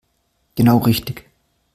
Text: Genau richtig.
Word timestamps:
Genau 0.55 0.79
richtig. 0.79 1.29